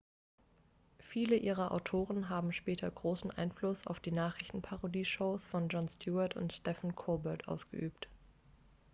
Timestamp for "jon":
5.69-5.89